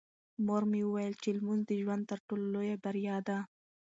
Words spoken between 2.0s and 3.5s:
تر ټولو لویه بریا ده.